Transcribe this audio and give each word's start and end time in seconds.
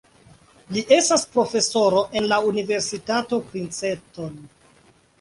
Li 0.77 0.81
estas 0.97 1.25
profesoro 1.35 2.03
en 2.21 2.27
la 2.33 2.41
Universitato 2.55 3.43
Princeton. 3.55 4.45